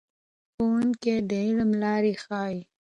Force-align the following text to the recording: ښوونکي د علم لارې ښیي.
ښوونکي 0.53 1.15
د 1.29 1.31
علم 1.45 1.71
لارې 1.83 2.13
ښیي. 2.23 2.57